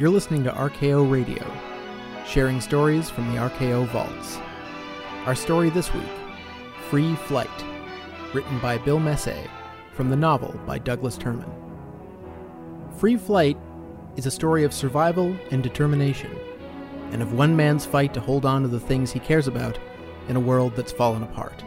[0.00, 1.44] You're listening to RKO Radio,
[2.26, 4.38] sharing stories from the RKO vaults.
[5.26, 6.08] Our story this week
[6.88, 7.50] Free Flight,
[8.32, 9.46] written by Bill Messe
[9.92, 11.52] from the novel by Douglas Terman.
[12.98, 13.58] Free Flight
[14.16, 16.34] is a story of survival and determination,
[17.10, 19.78] and of one man's fight to hold on to the things he cares about
[20.30, 21.62] in a world that's fallen apart.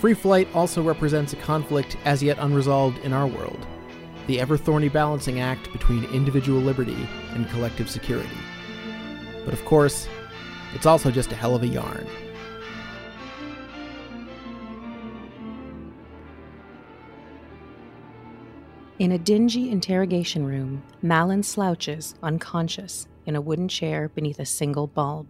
[0.00, 3.66] Free Flight also represents a conflict as yet unresolved in our world
[4.26, 8.36] the ever thorny balancing act between individual liberty and collective security.
[9.44, 10.08] But of course,
[10.74, 12.06] it's also just a hell of a yarn.
[18.98, 24.86] In a dingy interrogation room, Malin slouches, unconscious, in a wooden chair beneath a single
[24.86, 25.26] bulb.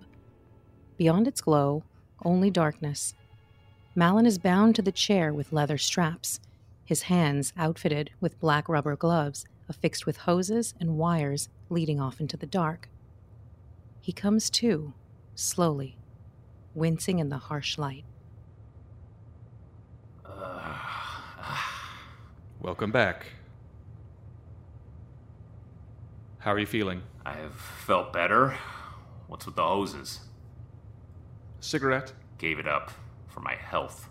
[0.96, 1.82] Beyond its glow,
[2.24, 3.14] only darkness.
[3.94, 6.40] Malin is bound to the chair with leather straps,
[6.84, 12.36] his hands outfitted with black rubber gloves affixed with hoses and wires leading off into
[12.36, 12.88] the dark.
[14.00, 14.92] He comes to,
[15.34, 15.96] slowly,
[16.74, 18.04] wincing in the harsh light.
[22.60, 23.26] Welcome back.
[26.38, 27.02] How are you feeling?
[27.24, 28.58] I have felt better.
[29.28, 30.20] What's with the hoses?
[31.60, 32.12] Cigarette?
[32.36, 32.92] Gave it up
[33.26, 34.10] for my health.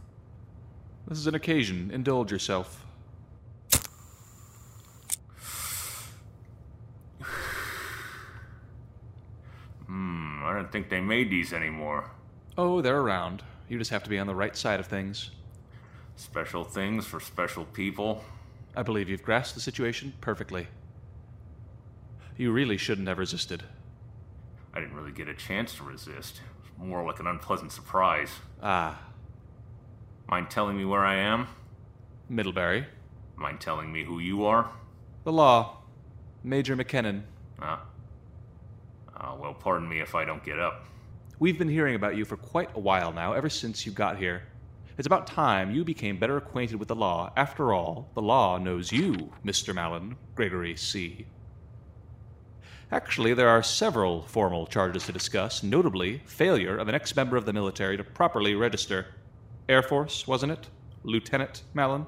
[1.08, 1.92] This is an occasion.
[1.92, 2.86] Indulge yourself.
[9.86, 12.10] Hmm, I don't think they made these anymore.
[12.58, 13.44] Oh, they're around.
[13.68, 15.32] You just have to be on the right side of things.
[16.16, 18.24] Special things for special people.
[18.76, 20.68] I believe you've grasped the situation perfectly.
[22.38, 23.64] You really shouldn't have resisted.
[24.74, 26.38] I didn't really get a chance to resist.
[26.38, 28.30] It was more like an unpleasant surprise.
[28.62, 29.00] Ah,
[30.34, 31.46] Mind telling me where I am?
[32.28, 32.88] Middlebury.
[33.36, 34.68] Mind telling me who you are?
[35.26, 35.78] The law.
[36.44, 37.22] Major McKinnon.
[37.62, 37.86] Ah.
[39.16, 40.88] Uh, well, pardon me if I don't get up.
[41.38, 44.42] We've been hearing about you for quite a while now, ever since you got here.
[44.98, 47.32] It's about time you became better acquainted with the law.
[47.38, 49.72] After all, the law knows you, Mr.
[49.72, 51.28] Malin, Gregory C.
[52.92, 57.46] Actually, there are several formal charges to discuss, notably failure of an ex member of
[57.46, 59.06] the military to properly register.
[59.70, 60.68] Air Force, wasn't it?
[61.04, 62.06] Lieutenant Malin?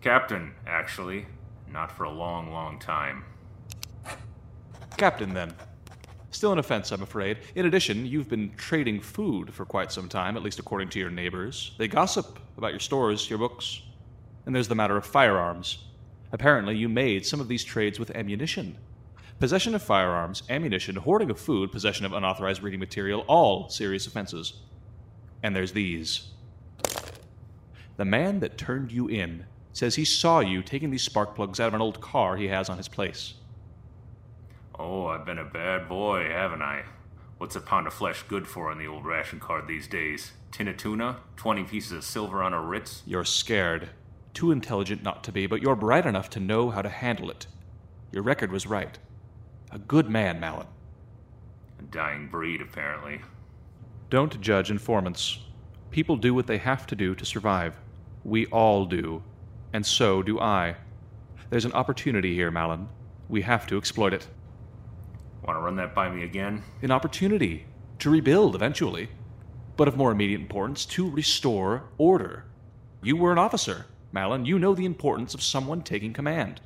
[0.00, 1.26] Captain, actually.
[1.70, 3.24] Not for a long, long time.
[4.96, 5.54] Captain, then.
[6.30, 7.38] Still an offense, I'm afraid.
[7.54, 11.10] In addition, you've been trading food for quite some time, at least according to your
[11.10, 11.72] neighbors.
[11.78, 13.82] They gossip about your stores, your books.
[14.44, 15.78] And there's the matter of firearms.
[16.32, 18.76] Apparently, you made some of these trades with ammunition.
[19.38, 24.54] Possession of firearms, ammunition, hoarding of food, possession of unauthorized reading material, all serious offenses.
[25.42, 26.32] And there's these.
[27.98, 31.66] The man that turned you in says he saw you taking these spark plugs out
[31.66, 33.34] of an old car he has on his place.
[34.78, 36.84] Oh, I've been a bad boy, haven't I?
[37.38, 40.30] What's a pound of flesh good for on the old ration card these days?
[40.52, 41.16] Tin of tuna?
[41.36, 43.02] Twenty pieces of silver on a Ritz?
[43.04, 43.88] You're scared.
[44.32, 47.48] Too intelligent not to be, but you're bright enough to know how to handle it.
[48.12, 48.96] Your record was right.
[49.72, 50.68] A good man, Malin.
[51.80, 53.22] A dying breed, apparently.
[54.08, 55.40] Don't judge informants.
[55.90, 57.74] People do what they have to do to survive.
[58.28, 59.22] We all do.
[59.72, 60.76] And so do I.
[61.48, 62.88] There's an opportunity here, Malin.
[63.26, 64.26] We have to exploit it.
[65.42, 66.62] Want to run that by me again?
[66.82, 67.64] An opportunity
[68.00, 69.08] to rebuild eventually,
[69.78, 72.44] but of more immediate importance, to restore order.
[73.02, 74.44] You were an officer, Malin.
[74.44, 76.60] You know the importance of someone taking command.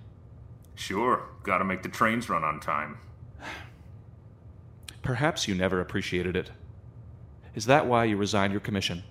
[0.74, 2.98] Sure, gotta make the trains run on time.
[5.02, 6.50] Perhaps you never appreciated it.
[7.54, 9.04] Is that why you resigned your commission?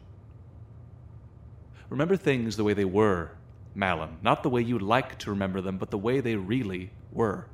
[1.92, 3.32] Remember things the way they were,
[3.76, 7.48] Malin, not the way you'd like to remember them, but the way they really were.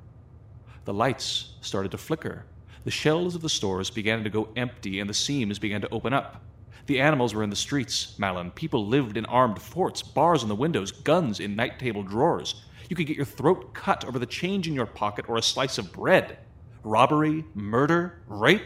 [0.86, 2.46] The lights started to flicker.
[2.84, 6.14] The shelves of the stores began to go empty, and the seams began to open
[6.14, 6.44] up.
[6.86, 8.52] The animals were in the streets, Malin.
[8.52, 12.64] People lived in armed forts, bars on the windows, guns in night table drawers.
[12.92, 15.80] You could get your throat cut over the change in your pocket or a slice
[15.80, 16.38] of bread.
[16.84, 18.62] Robbery, murder, rape.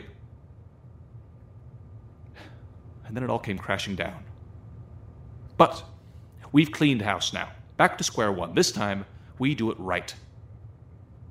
[3.05, 4.25] And then it all came crashing down.
[5.61, 5.83] But
[6.51, 7.49] we've cleaned house now.
[7.77, 8.55] Back to square one.
[8.55, 9.05] This time,
[9.37, 10.11] we do it right.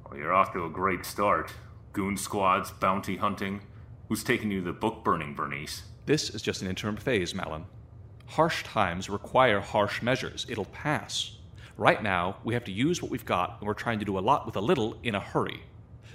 [0.05, 1.53] Well, you're off to a great start.
[1.93, 3.63] Goon squads, bounty hunting.
[4.09, 5.83] Who's taking you to the book burning, Bernice?
[6.07, 7.65] This is just an interim phase, Malin.
[8.27, 10.47] Harsh times require harsh measures.
[10.49, 11.37] It'll pass.
[11.77, 14.21] Right now, we have to use what we've got, and we're trying to do a
[14.21, 15.65] lot with a little in a hurry.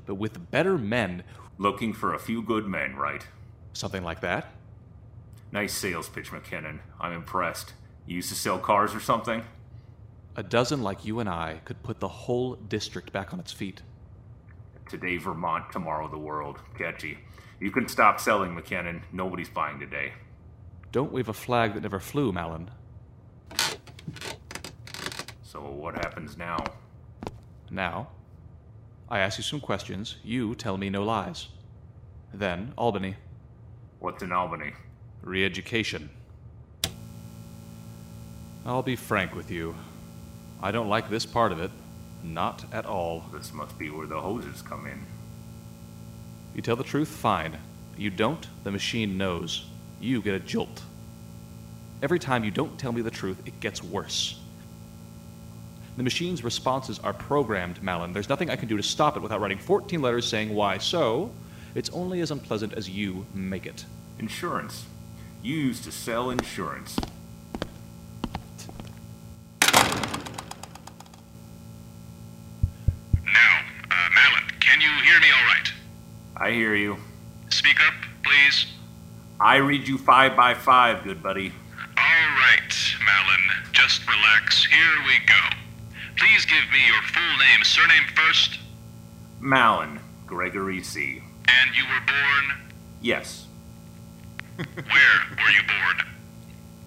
[0.05, 1.23] But with better men,
[1.57, 3.27] Looking for a few good men, right?
[3.73, 4.53] something like that,
[5.51, 6.79] Nice sales pitch, McKinnon.
[6.97, 7.73] I'm impressed.
[8.07, 9.43] Used to sell cars or something?
[10.35, 13.81] a dozen like you and I could put the whole district back on its feet.
[14.89, 16.59] Today Vermont, tomorrow the world.
[16.77, 17.17] Catchy.
[17.59, 19.01] You can stop selling, McKinnon.
[19.13, 20.13] Nobody's buying today.
[20.91, 22.69] Don't wave a flag that never flew, Malin.
[25.43, 26.57] So what happens now?
[27.71, 28.09] Now,
[29.09, 30.17] I ask you some questions.
[30.23, 31.47] You tell me no lies.
[32.33, 33.15] Then, Albany.
[33.99, 34.73] What's in Albany?
[35.21, 36.09] Re education.
[38.65, 39.75] I'll be frank with you.
[40.61, 41.69] I don't like this part of it.
[42.23, 43.25] Not at all.
[43.31, 45.05] This must be where the hoses come in.
[46.55, 47.57] You tell the truth, fine.
[47.97, 49.65] You don't, the machine knows.
[50.01, 50.81] You get a jolt.
[52.01, 54.39] Every time you don't tell me the truth, it gets worse.
[55.97, 58.13] The machine's responses are programmed, Malin.
[58.13, 61.31] There's nothing I can do to stop it without writing 14 letters saying why so.
[61.75, 63.85] It's only as unpleasant as you make it.
[64.19, 64.85] Insurance.
[65.41, 66.97] You used to sell insurance.
[73.25, 73.59] Now,
[73.91, 75.71] uh, Malin, can you hear me all right?
[76.37, 76.97] I hear you.
[77.49, 77.93] Speak up,
[78.23, 78.67] please.
[79.39, 81.51] I read you five by five, good buddy.
[81.97, 82.73] All right,
[83.03, 84.65] Malin, just relax.
[84.65, 85.57] Here we go.
[86.17, 88.59] Please give me your full name, surname first,
[89.39, 91.21] Malin, Gregory C.
[91.47, 92.59] and you were born.
[93.01, 93.47] Yes.
[94.55, 96.07] Where were you born?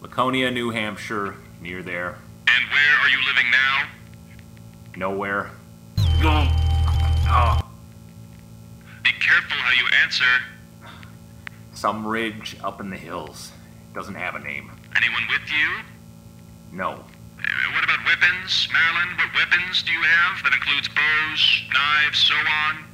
[0.00, 2.18] Laconia, New Hampshire, near there.
[2.46, 3.88] And where are you living now?
[4.96, 5.50] Nowhere.
[5.96, 6.50] Be
[7.30, 7.67] oh.
[9.48, 10.24] Careful how you answer.
[11.74, 13.52] Some ridge up in the hills.
[13.94, 14.70] Doesn't have a name.
[14.96, 16.76] Anyone with you?
[16.76, 16.90] No.
[16.90, 19.16] Uh, What about weapons, Malin?
[19.16, 20.42] What weapons do you have?
[20.44, 22.84] That includes bows, knives, so on.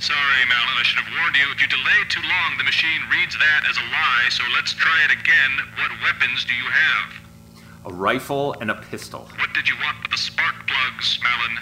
[0.00, 1.44] Sorry, Malin, I should have warned you.
[1.52, 5.04] If you delay too long, the machine reads that as a lie, so let's try
[5.04, 5.52] it again.
[5.76, 7.19] What weapons do you have?
[7.86, 9.28] A rifle and a pistol.
[9.38, 11.58] What did you want with the spark plugs, Malin?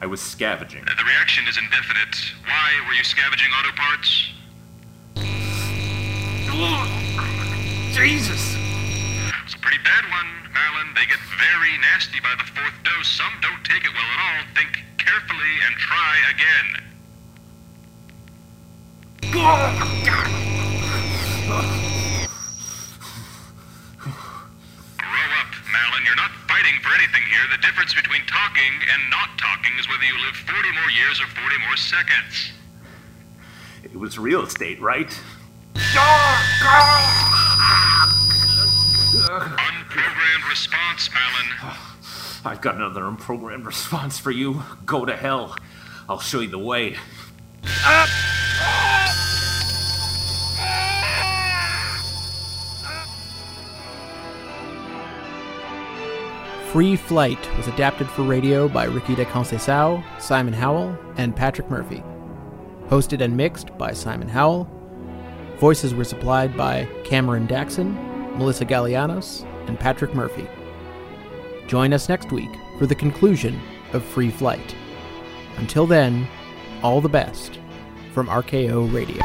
[0.00, 0.82] I was scavenging.
[0.88, 2.16] Uh, The reaction is indefinite.
[2.44, 4.28] Why were you scavenging auto parts?
[7.94, 8.56] Jesus!
[9.44, 10.94] It's a pretty bad one, Malin.
[10.94, 13.08] They get very nasty by the fourth dose.
[13.08, 14.44] Some don't take it well at all.
[14.54, 16.82] Think carefully and try again.
[19.30, 20.41] Grow
[25.72, 26.04] up, Malin.
[26.04, 27.40] You're not fighting for anything here.
[27.50, 31.26] The difference between talking and not talking is whether you live 40 more years or
[31.26, 32.52] 40 more seconds.
[33.82, 35.10] It was real estate, right?
[39.62, 41.52] Unprogrammed response, Malin.
[42.44, 44.62] I've got another unprogrammed response for you.
[44.84, 45.56] Go to hell.
[46.08, 46.96] I'll show you the way.
[47.84, 48.06] Uh,
[56.72, 62.02] Free Flight was adapted for radio by Ricky de Conceição, Simon Howell, and Patrick Murphy.
[62.88, 64.66] Hosted and mixed by Simon Howell.
[65.58, 67.92] Voices were supplied by Cameron Daxon,
[68.38, 70.48] Melissa Gallianos, and Patrick Murphy.
[71.66, 73.60] Join us next week for the conclusion
[73.92, 74.74] of Free Flight.
[75.58, 76.26] Until then,
[76.82, 77.60] all the best
[78.14, 79.22] from RKO Radio.